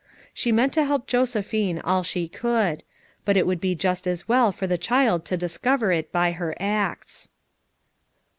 [0.33, 2.81] She meant to help Josephine all she could;
[3.23, 6.55] but it would be just as well for the child to discover it by her
[6.59, 7.29] acts.